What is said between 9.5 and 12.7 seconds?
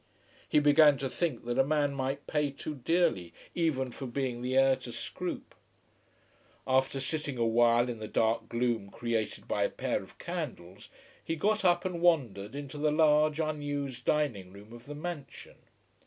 a pair of candles, he got up and wandered